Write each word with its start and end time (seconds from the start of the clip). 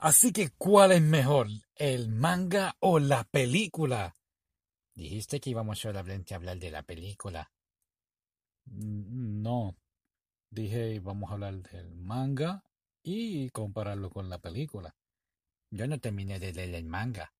Así 0.00 0.32
que, 0.32 0.48
¿cuál 0.56 0.92
es 0.92 1.02
mejor? 1.02 1.48
¿El 1.76 2.08
manga 2.08 2.74
o 2.80 2.98
la 2.98 3.24
película? 3.24 4.16
Dijiste 4.94 5.40
que 5.40 5.50
íbamos 5.50 5.78
solamente 5.78 6.32
a 6.32 6.38
hablar 6.38 6.58
de 6.58 6.70
la 6.70 6.82
película. 6.82 7.52
No, 8.64 9.76
dije 10.48 11.00
vamos 11.00 11.30
a 11.30 11.34
hablar 11.34 11.56
del 11.56 11.94
manga 11.96 12.64
y 13.02 13.50
compararlo 13.50 14.08
con 14.08 14.30
la 14.30 14.38
película. 14.38 14.96
Yo 15.70 15.86
no 15.86 16.00
terminé 16.00 16.38
de 16.38 16.54
leer 16.54 16.74
el 16.76 16.86
manga. 16.86 17.34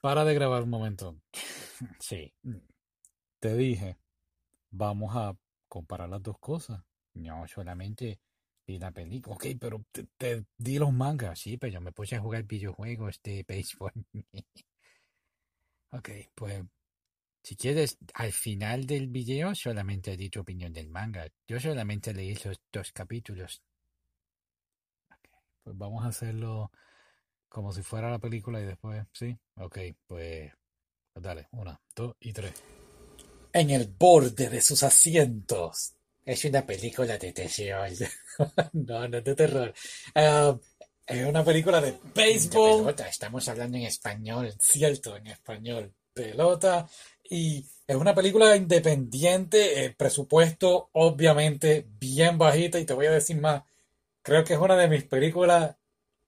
Para 0.00 0.24
de 0.24 0.34
grabar 0.34 0.62
un 0.62 0.70
momento. 0.70 1.20
Sí. 1.98 2.32
Te 3.40 3.56
dije, 3.56 3.98
vamos 4.70 5.16
a 5.16 5.36
comparar 5.66 6.08
las 6.08 6.22
dos 6.22 6.38
cosas. 6.38 6.80
No, 7.14 7.48
solamente 7.48 8.20
vi 8.66 8.78
la 8.78 8.90
película. 8.90 9.34
Ok, 9.34 9.46
pero 9.60 9.84
te, 10.16 10.44
di 10.56 10.78
los 10.78 10.92
mangas. 10.92 11.38
Sí, 11.40 11.56
pero 11.56 11.72
yo 11.72 11.80
me 11.80 11.92
puse 11.92 12.16
a 12.16 12.20
jugar 12.20 12.44
videojuegos 12.44 13.20
de 13.22 13.44
béisbol. 13.46 13.92
Ok, 15.90 16.10
pues 16.34 16.64
Si 17.42 17.56
quieres, 17.56 17.98
al 18.14 18.32
final 18.32 18.86
del 18.86 19.08
video 19.08 19.54
solamente 19.54 20.16
di 20.16 20.28
tu 20.28 20.40
opinión 20.40 20.72
del 20.72 20.88
manga. 20.88 21.28
Yo 21.46 21.60
solamente 21.60 22.12
leí 22.12 22.34
los 22.44 22.60
dos 22.72 22.90
capítulos. 22.92 23.62
Pues 25.62 25.76
vamos 25.78 26.04
a 26.04 26.08
hacerlo 26.08 26.72
como 27.48 27.72
si 27.72 27.82
fuera 27.82 28.10
la 28.10 28.18
película 28.18 28.60
y 28.60 28.64
después, 28.64 29.06
¿sí? 29.12 29.38
Ok, 29.56 29.78
pues, 30.06 30.52
pues 31.12 31.22
dale, 31.22 31.48
una, 31.52 31.80
dos 31.94 32.16
y 32.20 32.32
tres. 32.32 32.52
En 33.52 33.70
el 33.70 33.86
borde 33.86 34.50
de 34.50 34.60
sus 34.60 34.82
asientos. 34.82 35.94
Es 36.24 36.44
una 36.46 36.64
película 36.64 37.18
de 37.18 37.32
terror. 37.32 37.88
No, 38.72 39.08
no 39.08 39.20
de 39.20 39.34
terror. 39.34 39.74
Ah, 40.14 40.58
es 41.06 41.26
una 41.26 41.44
película 41.44 41.80
de 41.80 41.98
béisbol, 42.14 42.80
pelota, 42.80 43.08
estamos 43.08 43.46
hablando 43.48 43.76
en 43.76 43.84
español. 43.84 44.52
cierto, 44.58 45.16
en 45.16 45.26
español, 45.26 45.92
pelota. 46.14 46.88
Y 47.28 47.64
es 47.86 47.96
una 47.96 48.14
película 48.14 48.56
independiente, 48.56 49.84
el 49.84 49.94
presupuesto 49.94 50.88
obviamente 50.92 51.86
bien 52.00 52.38
bajita 52.38 52.78
y 52.78 52.86
te 52.86 52.94
voy 52.94 53.06
a 53.06 53.12
decir 53.12 53.38
más, 53.40 53.62
creo 54.22 54.44
que 54.44 54.54
es 54.54 54.58
una 54.58 54.76
de 54.76 54.88
mis 54.88 55.04
películas 55.04 55.76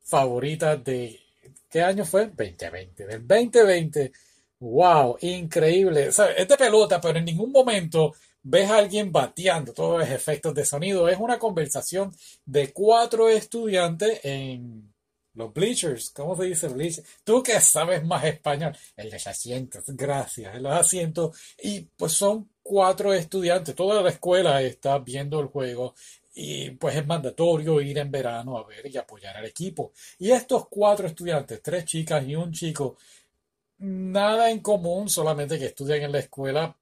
favoritas 0.03 0.83
de... 0.85 1.19
¿Qué 1.71 1.83
año 1.83 2.05
fue? 2.05 2.27
2020, 2.27 3.07
del 3.07 3.27
2020. 3.27 4.13
Wow, 4.61 5.19
increíble. 5.21 6.07
Es 6.09 6.17
de 6.17 6.57
pelota, 6.57 7.01
pero 7.01 7.19
en 7.19 7.25
ningún 7.25 7.51
momento 7.51 8.15
ves 8.49 8.71
a 8.71 8.79
alguien 8.79 9.11
bateando 9.11 9.73
todos 9.73 10.01
los 10.01 10.09
efectos 10.09 10.55
de 10.55 10.65
sonido. 10.65 11.09
Es 11.09 11.19
una 11.19 11.39
conversación 11.39 12.15
de 12.45 12.73
cuatro 12.73 13.29
estudiantes 13.29 14.21
en 14.23 14.95
los 15.35 15.53
bleachers. 15.53 16.11
¿Cómo 16.11 16.37
se 16.37 16.45
dice 16.45 16.69
bleachers? 16.69 17.07
Tú 17.25 17.43
que 17.43 17.61
sabes 17.61 18.05
más 18.05 18.25
español. 18.25 18.77
En 18.97 19.11
los 19.11 19.27
asientos. 19.27 19.85
Gracias, 19.89 20.55
en 20.55 20.63
los 20.63 20.73
asientos. 20.73 21.37
Y 21.61 21.81
pues 21.97 22.13
son 22.13 22.49
cuatro 22.63 23.13
estudiantes. 23.13 23.75
Toda 23.75 24.01
la 24.01 24.11
escuela 24.11 24.63
está 24.63 24.99
viendo 25.01 25.41
el 25.41 25.47
juego. 25.47 25.95
Y 26.33 26.71
pues 26.71 26.95
es 26.95 27.07
mandatorio 27.07 27.81
ir 27.81 27.99
en 27.99 28.11
verano 28.13 28.59
a 28.59 28.65
ver 28.65 28.87
y 28.87 28.97
apoyar 28.97 29.37
al 29.37 29.47
equipo. 29.47 29.93
Y 30.19 30.31
estos 30.31 30.69
cuatro 30.69 31.09
estudiantes, 31.09 31.61
tres 31.63 31.85
chicas 31.85 32.25
y 32.25 32.37
un 32.37 32.53
chico, 32.53 32.97
nada 33.79 34.51
en 34.51 34.61
común, 34.61 35.09
solamente 35.09 35.59
que 35.59 35.67
estudian 35.67 36.03
en 36.03 36.13
la 36.13 36.19
escuela. 36.21 36.77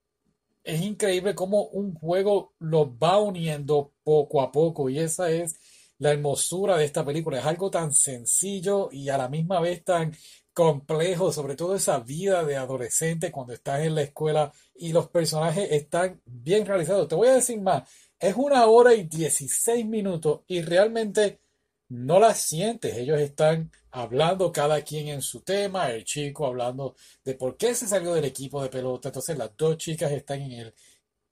Es 0.65 0.81
increíble 0.81 1.35
cómo 1.35 1.65
un 1.67 1.93
juego 1.93 2.55
los 2.59 2.87
va 2.89 3.19
uniendo 3.19 3.93
poco 4.03 4.41
a 4.41 4.51
poco. 4.51 4.89
Y 4.89 4.99
esa 4.99 5.29
es 5.29 5.59
la 5.99 6.11
hermosura 6.11 6.75
de 6.77 6.85
esta 6.85 7.05
película. 7.05 7.39
Es 7.39 7.45
algo 7.45 7.69
tan 7.69 7.93
sencillo 7.93 8.89
y 8.91 9.09
a 9.09 9.17
la 9.17 9.29
misma 9.29 9.59
vez 9.59 9.83
tan 9.83 10.11
complejo, 10.53 11.31
sobre 11.31 11.55
todo 11.55 11.75
esa 11.75 11.99
vida 11.99 12.43
de 12.43 12.55
adolescente 12.55 13.31
cuando 13.31 13.53
estás 13.53 13.81
en 13.81 13.93
la 13.93 14.01
escuela 14.01 14.51
y 14.73 14.91
los 14.91 15.07
personajes 15.09 15.71
están 15.71 16.19
bien 16.25 16.65
realizados. 16.65 17.07
Te 17.07 17.15
voy 17.15 17.27
a 17.27 17.35
decir 17.35 17.61
más, 17.61 17.87
es 18.19 18.35
una 18.35 18.65
hora 18.65 18.95
y 18.95 19.03
16 19.03 19.85
minutos 19.85 20.41
y 20.47 20.61
realmente 20.61 21.41
no 21.89 22.19
la 22.19 22.33
sientes. 22.33 22.95
Ellos 22.97 23.19
están 23.19 23.71
hablando 23.91 24.51
cada 24.51 24.81
quien 24.81 25.07
en 25.09 25.21
su 25.21 25.41
tema, 25.41 25.91
el 25.91 26.03
chico 26.03 26.45
hablando 26.45 26.95
de 27.23 27.35
por 27.35 27.57
qué 27.57 27.75
se 27.75 27.87
salió 27.87 28.13
del 28.13 28.25
equipo 28.25 28.61
de 28.61 28.69
pelota. 28.69 29.09
Entonces 29.09 29.37
las 29.37 29.51
dos 29.57 29.77
chicas 29.77 30.11
están 30.11 30.41
en 30.41 30.51
el 30.53 30.73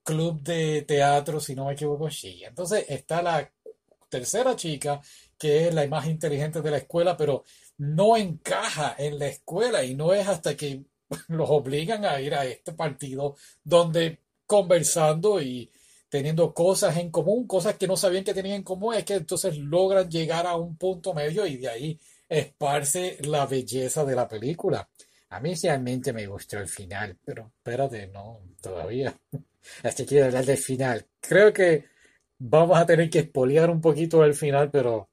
club 0.03 0.41
de 0.41 0.83
teatro, 0.83 1.39
si 1.39 1.55
no 1.55 1.65
me 1.65 1.73
equivoco, 1.73 2.09
sí. 2.09 2.43
Entonces 2.43 2.85
está 2.87 3.21
la 3.21 3.51
tercera 4.09 4.55
chica, 4.55 5.01
que 5.37 5.67
es 5.67 5.73
la 5.73 5.87
más 5.87 6.07
inteligente 6.07 6.61
de 6.61 6.71
la 6.71 6.77
escuela, 6.77 7.17
pero 7.17 7.43
no 7.77 8.15
encaja 8.17 8.95
en 8.97 9.19
la 9.19 9.27
escuela 9.27 9.83
y 9.83 9.95
no 9.95 10.13
es 10.13 10.27
hasta 10.27 10.55
que 10.55 10.83
los 11.29 11.49
obligan 11.49 12.05
a 12.05 12.19
ir 12.21 12.35
a 12.35 12.45
este 12.45 12.73
partido 12.73 13.35
donde 13.63 14.19
conversando 14.45 15.41
y 15.41 15.71
teniendo 16.13 16.53
cosas 16.53 16.95
en 16.97 17.09
común, 17.09 17.47
cosas 17.47 17.75
que 17.75 17.87
no 17.87 17.97
sabían 17.97 18.23
que 18.23 18.35
tenían 18.35 18.57
en 18.57 18.63
común, 18.63 18.93
es 18.93 19.03
que 19.03 19.15
entonces 19.15 19.57
logran 19.57 20.07
llegar 20.07 20.45
a 20.45 20.55
un 20.55 20.77
punto 20.77 21.11
medio 21.11 21.47
y 21.47 21.57
de 21.57 21.67
ahí 21.67 21.99
esparce 22.29 23.17
la 23.21 23.47
belleza 23.47 24.05
de 24.05 24.15
la 24.15 24.27
película. 24.27 24.87
A 25.29 25.39
mí 25.39 25.55
realmente 25.55 26.13
me 26.13 26.27
gustó 26.27 26.59
el 26.59 26.67
final. 26.67 27.17
Pero 27.25 27.51
espérate, 27.57 28.05
no, 28.09 28.41
todavía. 28.61 29.11
Hasta 29.83 30.05
quiero 30.05 30.27
hablar 30.27 30.45
del 30.45 30.59
final. 30.59 31.03
Creo 31.19 31.51
que 31.51 31.85
vamos 32.37 32.77
a 32.77 32.85
tener 32.85 33.09
que 33.09 33.17
espolear 33.17 33.71
un 33.71 33.81
poquito 33.81 34.23
el 34.23 34.35
final, 34.35 34.69
pero 34.69 35.09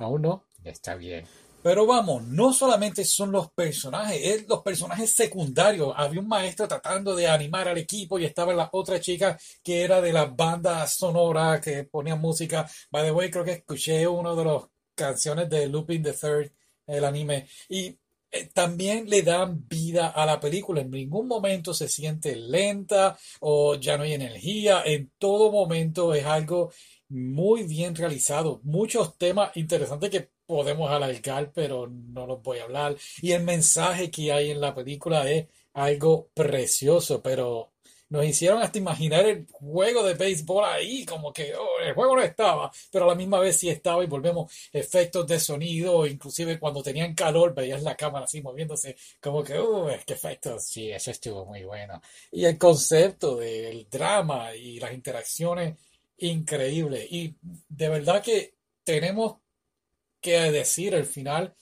aún 0.00 0.20
no. 0.20 0.48
Está 0.62 0.96
bien. 0.96 1.24
Pero 1.62 1.86
vamos, 1.86 2.24
no 2.26 2.54
solamente 2.54 3.04
son 3.04 3.32
los 3.32 3.50
personajes, 3.52 4.18
es 4.22 4.48
los 4.48 4.62
personajes 4.62 5.14
secundarios. 5.14 5.92
Había 5.94 6.20
un 6.20 6.28
maestro 6.28 6.66
tratando 6.66 7.14
de 7.14 7.28
animar 7.28 7.68
al 7.68 7.76
equipo 7.76 8.18
y 8.18 8.24
estaba 8.24 8.54
la 8.54 8.70
otra 8.72 8.98
chica 8.98 9.38
que 9.62 9.82
era 9.82 10.00
de 10.00 10.10
la 10.12 10.24
banda 10.24 10.86
sonora 10.86 11.60
que 11.60 11.84
ponía 11.84 12.16
música. 12.16 12.66
By 12.90 13.04
the 13.04 13.12
way, 13.12 13.30
creo 13.30 13.44
que 13.44 13.52
escuché 13.52 14.06
una 14.06 14.34
de 14.34 14.44
las 14.44 14.62
canciones 14.94 15.50
de 15.50 15.68
Lupin 15.68 16.02
the 16.02 16.14
Third, 16.14 16.50
el 16.86 17.04
anime, 17.04 17.46
y 17.68 17.98
eh, 18.32 18.48
también 18.54 19.08
le 19.10 19.22
dan 19.22 19.66
vida 19.68 20.08
a 20.08 20.24
la 20.24 20.40
película. 20.40 20.80
En 20.80 20.90
ningún 20.90 21.28
momento 21.28 21.74
se 21.74 21.88
siente 21.88 22.36
lenta 22.36 23.18
o 23.40 23.74
ya 23.74 23.98
no 23.98 24.04
hay 24.04 24.14
energía. 24.14 24.82
En 24.86 25.12
todo 25.18 25.52
momento 25.52 26.14
es 26.14 26.24
algo 26.24 26.72
muy 27.08 27.64
bien 27.64 27.94
realizado. 27.94 28.60
Muchos 28.62 29.18
temas 29.18 29.56
interesantes 29.56 30.10
que 30.10 30.30
podemos 30.50 30.90
alargar, 30.90 31.52
pero 31.54 31.86
no 31.88 32.26
los 32.26 32.42
voy 32.42 32.58
a 32.58 32.64
hablar. 32.64 32.96
Y 33.22 33.30
el 33.32 33.44
mensaje 33.44 34.10
que 34.10 34.32
hay 34.32 34.50
en 34.50 34.60
la 34.60 34.74
película 34.74 35.30
es 35.30 35.46
algo 35.74 36.28
precioso, 36.34 37.22
pero 37.22 37.70
nos 38.08 38.24
hicieron 38.24 38.60
hasta 38.60 38.78
imaginar 38.78 39.24
el 39.26 39.46
juego 39.52 40.02
de 40.02 40.14
béisbol 40.14 40.64
ahí, 40.64 41.04
como 41.04 41.32
que 41.32 41.54
oh, 41.54 41.80
el 41.80 41.94
juego 41.94 42.16
no 42.16 42.22
estaba, 42.22 42.68
pero 42.90 43.04
a 43.04 43.08
la 43.08 43.14
misma 43.14 43.38
vez 43.38 43.58
sí 43.58 43.68
estaba 43.68 44.02
y 44.02 44.08
volvemos 44.08 44.52
efectos 44.72 45.24
de 45.28 45.38
sonido, 45.38 46.04
inclusive 46.04 46.58
cuando 46.58 46.82
tenían 46.82 47.14
calor 47.14 47.54
veías 47.54 47.84
la 47.84 47.96
cámara 47.96 48.24
así 48.24 48.42
moviéndose, 48.42 48.96
como 49.20 49.44
que, 49.44 49.56
uh, 49.60 49.86
qué 50.04 50.14
efectos. 50.14 50.66
Sí, 50.66 50.90
eso 50.90 51.12
estuvo 51.12 51.46
muy 51.46 51.62
bueno. 51.62 52.02
Y 52.32 52.44
el 52.44 52.58
concepto 52.58 53.36
del 53.36 53.88
drama 53.88 54.52
y 54.56 54.80
las 54.80 54.92
interacciones, 54.92 55.76
increíble. 56.18 57.06
Y 57.08 57.36
de 57.68 57.88
verdad 57.88 58.20
que 58.20 58.54
tenemos 58.82 59.36
que 60.20 60.38
decir, 60.50 60.94
el 60.94 61.06
final 61.06 61.54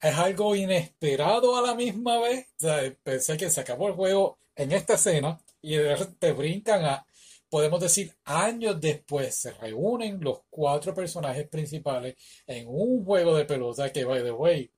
es 0.00 0.14
algo 0.16 0.56
inesperado 0.56 1.56
a 1.56 1.62
la 1.62 1.74
misma 1.74 2.18
vez. 2.20 2.46
O 2.58 2.60
sea, 2.60 2.96
pensé 3.02 3.36
que 3.36 3.50
se 3.50 3.60
acabó 3.60 3.88
el 3.88 3.94
juego 3.94 4.38
en 4.56 4.72
esta 4.72 4.94
escena 4.94 5.38
y 5.62 5.76
te 6.18 6.32
brincan 6.32 6.84
a, 6.84 7.06
podemos 7.48 7.80
decir, 7.80 8.14
años 8.24 8.80
después 8.80 9.34
se 9.34 9.52
reúnen 9.52 10.20
los 10.20 10.40
cuatro 10.50 10.94
personajes 10.94 11.48
principales 11.48 12.16
en 12.46 12.66
un 12.68 13.04
juego 13.04 13.36
de 13.36 13.44
pelota 13.44 13.92
que, 13.92 14.04
by 14.04 14.22
the 14.22 14.32
way, 14.32 14.70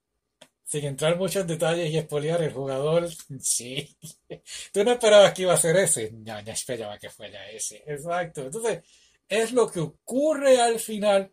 sin 0.65 0.87
entrar 0.87 1.17
mucho 1.19 1.41
en 1.41 1.47
detalles 1.47 1.91
y 1.91 1.99
espolear 1.99 2.43
el 2.43 2.53
jugador, 2.53 3.09
sí. 3.41 3.95
Tú 4.73 4.85
no 4.85 4.93
esperabas 4.93 5.35
que 5.35 5.43
iba 5.43 5.53
a 5.53 5.57
ser 5.59 5.77
ese. 5.77 6.11
No 6.13 6.39
esperaba 6.39 6.99
que 6.99 7.11
fuera 7.11 7.51
ese. 7.51 7.83
Exacto. 7.87 8.43
Entonces, 8.43 8.81
es 9.29 9.53
lo 9.53 9.71
que 9.71 9.81
ocurre 9.81 10.61
al 10.61 10.81
final 10.81 11.33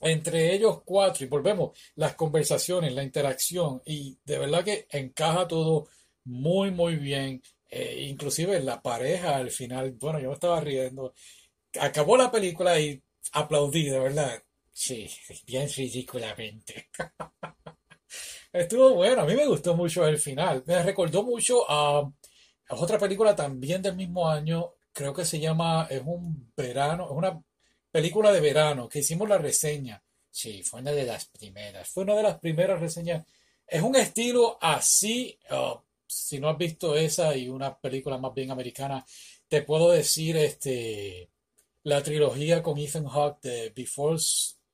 entre 0.00 0.54
ellos 0.54 0.82
cuatro 0.84 1.24
y 1.24 1.28
volvemos 1.28 1.78
las 1.96 2.14
conversaciones, 2.14 2.92
la 2.92 3.02
interacción 3.02 3.82
y 3.84 4.18
de 4.24 4.38
verdad 4.38 4.64
que 4.64 4.86
encaja 4.90 5.48
todo 5.48 5.88
muy 6.24 6.70
muy 6.70 6.96
bien. 6.96 7.42
Eh, 7.68 8.06
inclusive 8.08 8.60
la 8.60 8.80
pareja 8.80 9.36
al 9.36 9.50
final, 9.50 9.92
bueno, 9.92 10.20
yo 10.20 10.28
me 10.28 10.34
estaba 10.34 10.60
riendo. 10.60 11.14
Acabó 11.80 12.16
la 12.16 12.30
película 12.30 12.78
y 12.80 13.02
aplaudí, 13.32 13.88
de 13.88 13.98
verdad. 13.98 14.42
Sí, 14.72 15.08
bien 15.46 15.68
ridículamente. 15.74 16.88
Estuvo 18.52 18.94
bueno, 18.94 19.22
a 19.22 19.26
mí 19.26 19.34
me 19.34 19.46
gustó 19.46 19.76
mucho 19.76 20.06
el 20.06 20.18
final. 20.18 20.62
Me 20.66 20.82
recordó 20.82 21.22
mucho 21.22 21.64
a, 21.68 22.10
otra 22.70 22.98
película 22.98 23.34
también 23.34 23.82
del 23.82 23.96
mismo 23.96 24.28
año, 24.28 24.72
creo 24.92 25.12
que 25.14 25.24
se 25.24 25.38
llama, 25.38 25.86
es 25.90 26.02
un 26.04 26.52
verano, 26.56 27.04
es 27.06 27.10
una 27.12 27.40
película 27.96 28.30
de 28.30 28.42
verano 28.42 28.90
que 28.90 28.98
hicimos 28.98 29.26
la 29.26 29.38
reseña. 29.38 30.02
Sí, 30.30 30.62
fue 30.62 30.80
una 30.80 30.92
de 30.92 31.06
las 31.06 31.24
primeras. 31.28 31.88
Fue 31.88 32.02
una 32.04 32.14
de 32.14 32.24
las 32.24 32.38
primeras 32.38 32.78
reseñas. 32.78 33.24
Es 33.66 33.80
un 33.80 33.96
estilo 33.96 34.58
así. 34.60 35.38
uh, 35.50 35.78
si 36.06 36.38
no 36.38 36.50
has 36.50 36.58
visto 36.58 36.94
esa 36.94 37.34
y 37.34 37.48
una 37.48 37.80
película 37.80 38.18
más 38.18 38.34
bien 38.34 38.50
americana, 38.50 39.02
te 39.48 39.62
puedo 39.62 39.90
decir 39.90 40.36
este 40.36 41.30
la 41.84 42.02
trilogía 42.02 42.62
con 42.62 42.76
Ethan 42.78 43.06
Hawke 43.06 43.40
de 43.40 43.70
Before, 43.70 44.20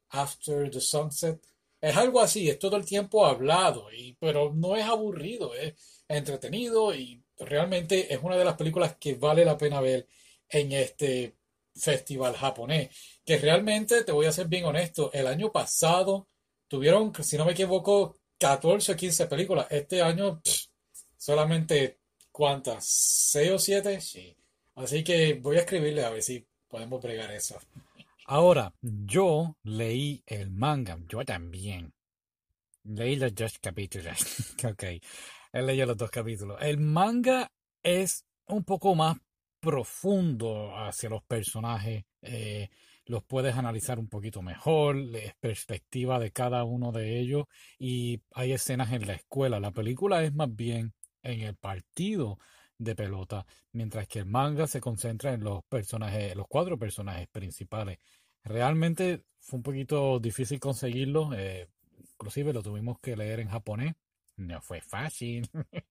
After 0.09 0.69
the 0.69 0.81
Sunset. 0.81 1.41
Es 1.81 1.97
algo 1.97 2.21
así, 2.21 2.51
es 2.51 2.59
todo 2.59 2.77
el 2.77 2.85
tiempo 2.85 3.25
hablado, 3.25 3.93
y, 3.93 4.15
pero 4.15 4.53
no 4.53 4.75
es 4.77 4.85
aburrido, 4.85 5.55
es 5.55 5.75
entretenido 6.09 6.93
y 6.93 7.23
realmente 7.39 8.13
es 8.13 8.21
una 8.21 8.37
de 8.37 8.45
las 8.45 8.57
películas 8.57 8.97
que 8.97 9.15
vale 9.15 9.45
la 9.45 9.57
pena 9.57 9.81
ver 9.81 10.09
en 10.49 10.73
este 10.73 11.37
festival 11.75 12.35
japonés. 12.35 12.91
Que 13.25 13.39
realmente, 13.39 14.05
te 14.05 14.13
voy 14.13 14.27
a 14.27 14.33
ser 14.33 14.49
bien 14.49 14.65
honesto, 14.65 15.11
el 15.13 15.27
año 15.27 15.53
pasado 15.53 16.29
tuvieron, 16.69 17.13
si 17.23 17.37
no 17.37 17.45
me 17.45 17.53
equivoco, 17.53 18.19
14 18.39 18.93
o 18.93 18.97
15 18.97 19.27
películas. 19.27 19.67
Este 19.71 20.03
año 20.03 20.41
pff, 20.43 20.67
solamente, 21.17 21.99
¿cuántas? 22.31 22.85
¿6 23.35 23.53
o 23.53 23.59
7? 23.59 24.01
Sí. 24.01 24.37
Así 24.75 25.05
que 25.05 25.35
voy 25.35 25.57
a 25.57 25.61
escribirle 25.61 26.05
a 26.05 26.11
ver 26.11 26.23
si 26.23 26.47
podemos 26.69 27.03
bregar 27.03 27.31
eso. 27.31 27.59
Ahora, 28.27 28.73
yo 28.81 29.57
leí 29.63 30.23
el 30.27 30.51
manga, 30.51 30.99
yo 31.09 31.25
también. 31.25 31.93
Leí 32.85 33.17
los 33.17 33.35
dos 33.35 33.59
capítulos. 33.59 34.19
ok, 34.65 34.85
he 35.53 35.63
leído 35.63 35.87
los 35.87 35.97
dos 35.97 36.11
capítulos. 36.11 36.59
El 36.61 36.79
manga 36.79 37.53
es 37.83 38.25
un 38.47 38.65
poco 38.65 38.95
más 38.95 39.19
profundo 39.63 40.77
hacia 40.77 41.09
los 41.09 41.23
personajes. 41.23 42.05
eh, 42.23 42.69
los 43.07 43.25
puedes 43.25 43.57
analizar 43.57 43.99
un 43.99 44.09
poquito 44.09 44.43
mejor, 44.43 44.97
la 44.97 45.21
perspectiva 45.41 46.19
de 46.19 46.31
cada 46.33 46.65
uno 46.65 46.93
de 46.93 47.19
ellos. 47.21 47.47
Y 47.79 48.23
hay 48.33 48.53
escenas 48.53 48.93
en 48.93 49.07
la 49.07 49.15
escuela. 49.15 49.61
La 49.61 49.73
película 49.73 50.23
es 50.25 50.35
más 50.35 50.55
bien 50.55 50.95
en 51.23 51.41
el 51.43 51.57
partido 51.57 52.39
de 52.79 52.95
pelota, 52.97 53.47
mientras 53.73 54.09
que 54.09 54.21
el 54.21 54.27
manga 54.27 54.67
se 54.67 54.81
concentra 54.81 55.33
en 55.33 55.45
los 55.45 55.65
personajes, 55.65 56.35
los 56.37 56.47
cuatro 56.49 56.79
personajes 56.79 57.29
principales. 57.29 57.99
Realmente 58.45 59.25
fue 59.39 59.59
un 59.59 59.63
poquito 59.63 60.19
difícil 60.19 60.59
conseguirlo, 60.61 61.33
eh, 61.35 61.69
inclusive 62.15 62.53
lo 62.53 62.63
tuvimos 62.63 62.99
que 63.01 63.17
leer 63.17 63.41
en 63.41 63.49
japonés. 63.49 63.95
No 64.37 64.61
fue 64.61 64.81
fácil, 64.81 65.49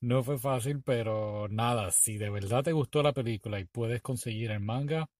no 0.00 0.22
fue 0.22 0.38
fácil, 0.38 0.82
pero 0.82 1.48
nada, 1.48 1.90
si 1.90 2.18
de 2.18 2.30
verdad 2.30 2.62
te 2.62 2.72
gustó 2.72 3.02
la 3.02 3.12
película 3.12 3.58
y 3.60 3.64
puedes 3.64 4.00
conseguir 4.00 4.50
el 4.52 4.60
manga, 4.60 5.10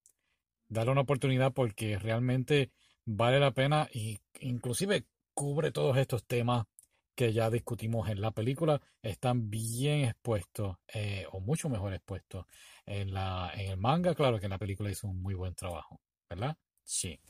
dale 0.68 0.90
una 0.90 1.02
oportunidad 1.02 1.52
porque 1.52 1.98
realmente 1.98 2.70
vale 3.04 3.40
la 3.40 3.52
pena 3.52 3.88
y 3.92 4.20
inclusive 4.40 5.06
cubre 5.34 5.72
todos 5.72 5.96
estos 5.96 6.24
temas 6.24 6.66
que 7.14 7.32
ya 7.32 7.50
discutimos 7.50 8.08
en 8.08 8.20
la 8.20 8.30
película, 8.30 8.80
están 9.02 9.50
bien 9.50 10.06
expuestos, 10.06 10.78
eh, 10.94 11.26
o 11.32 11.40
mucho 11.40 11.68
mejor 11.68 11.92
expuestos 11.92 12.46
en 12.86 13.12
la, 13.12 13.50
en 13.54 13.72
el 13.72 13.76
manga. 13.76 14.14
Claro 14.14 14.38
que 14.38 14.46
en 14.46 14.50
la 14.50 14.58
película 14.58 14.90
hizo 14.90 15.06
un 15.06 15.20
muy 15.20 15.34
buen 15.34 15.54
trabajo, 15.54 16.00
¿verdad? 16.30 16.56
Sí. 16.82 17.20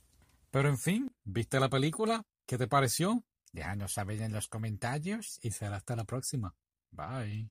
Pero 0.50 0.68
en 0.68 0.78
fin, 0.78 1.10
¿viste 1.24 1.58
la 1.58 1.68
película? 1.68 2.22
¿Qué 2.46 2.56
te 2.56 2.68
pareció? 2.68 3.24
Déjanos 3.52 3.92
saber 3.92 4.20
en 4.22 4.32
los 4.32 4.48
comentarios 4.48 5.38
y 5.42 5.50
será 5.50 5.76
hasta 5.76 5.96
la 5.96 6.04
próxima. 6.04 6.54
Bye. 6.90 7.50